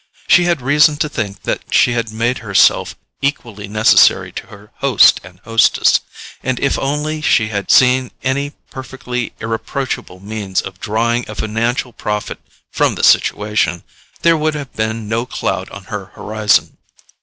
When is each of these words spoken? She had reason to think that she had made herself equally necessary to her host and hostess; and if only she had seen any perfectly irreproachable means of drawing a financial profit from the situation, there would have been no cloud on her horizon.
She 0.27 0.45
had 0.45 0.63
reason 0.63 0.97
to 0.97 1.07
think 1.07 1.43
that 1.43 1.61
she 1.71 1.91
had 1.91 2.11
made 2.11 2.39
herself 2.39 2.95
equally 3.21 3.67
necessary 3.67 4.31
to 4.31 4.47
her 4.47 4.71
host 4.77 5.21
and 5.23 5.39
hostess; 5.43 5.99
and 6.41 6.59
if 6.59 6.79
only 6.79 7.21
she 7.21 7.49
had 7.49 7.69
seen 7.69 8.09
any 8.23 8.53
perfectly 8.71 9.31
irreproachable 9.39 10.19
means 10.19 10.59
of 10.59 10.79
drawing 10.79 11.29
a 11.29 11.35
financial 11.35 11.93
profit 11.93 12.39
from 12.71 12.95
the 12.95 13.03
situation, 13.03 13.83
there 14.23 14.35
would 14.37 14.55
have 14.55 14.73
been 14.73 15.07
no 15.07 15.27
cloud 15.27 15.69
on 15.69 15.83
her 15.83 16.05
horizon. 16.15 16.77